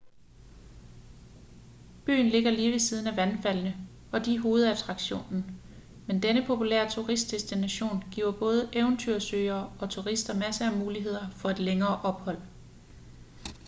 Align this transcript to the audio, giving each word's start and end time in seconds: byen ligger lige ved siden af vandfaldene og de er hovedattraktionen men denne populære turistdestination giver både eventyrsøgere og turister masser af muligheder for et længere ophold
byen 2.05 2.27
ligger 2.29 2.51
lige 2.51 2.71
ved 2.71 2.79
siden 2.79 3.07
af 3.07 3.17
vandfaldene 3.17 3.77
og 4.11 4.25
de 4.25 4.35
er 4.35 4.39
hovedattraktionen 4.39 5.61
men 6.07 6.23
denne 6.23 6.45
populære 6.47 6.89
turistdestination 6.89 8.03
giver 8.11 8.31
både 8.31 8.69
eventyrsøgere 8.73 9.73
og 9.79 9.89
turister 9.89 10.33
masser 10.35 10.69
af 10.71 10.77
muligheder 10.77 11.29
for 11.29 11.49
et 11.49 11.59
længere 11.59 12.01
ophold 12.03 12.37